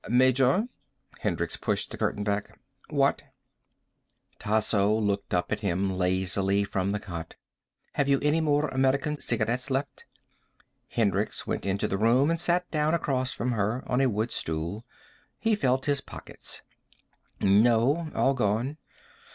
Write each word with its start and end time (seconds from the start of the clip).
"Major?" 0.09 0.67
Hendricks 1.19 1.55
pushed 1.57 1.91
the 1.91 1.97
curtain 1.99 2.23
back. 2.23 2.59
"What?" 2.89 3.21
Tasso 4.39 4.91
looked 4.91 5.31
up 5.31 5.51
at 5.51 5.59
him 5.59 5.95
lazily 5.95 6.63
from 6.63 6.89
the 6.91 6.99
cot. 6.99 7.35
"Have 7.93 8.09
you 8.09 8.19
any 8.23 8.41
more 8.41 8.67
American 8.69 9.21
cigarettes 9.21 9.69
left?" 9.69 10.05
Hendricks 10.87 11.45
went 11.45 11.67
into 11.67 11.87
the 11.87 11.99
room 11.99 12.31
and 12.31 12.39
sat 12.39 12.67
down 12.71 12.95
across 12.95 13.31
from 13.31 13.51
her, 13.51 13.83
on 13.85 14.01
a 14.01 14.09
wood 14.09 14.31
stool. 14.31 14.83
He 15.37 15.53
felt 15.53 15.85
in 15.87 15.91
his 15.91 16.01
pockets. 16.01 16.63
"No. 17.39 18.09
All 18.15 18.33
gone." 18.33 18.77